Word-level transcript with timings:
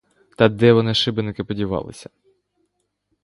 Та 0.37 0.49
де 0.49 0.73
вони, 0.73 0.93
шибеники, 0.93 1.43
подівалися? 1.43 2.09